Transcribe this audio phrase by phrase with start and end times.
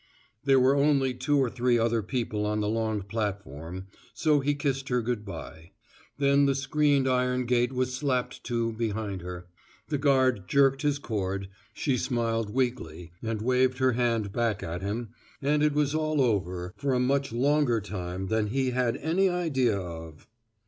[0.45, 3.85] There were only two or three other people on the long platform,
[4.15, 5.73] so he kissed her good bye.
[6.17, 9.45] Then the screened iron gate was slapped to behind her,
[9.89, 15.09] the guard jerked his cord, she smiled weakly and waved her hand back at him,
[15.39, 19.77] and it was all over for a much longer time than he had any idea
[19.77, 20.27] of.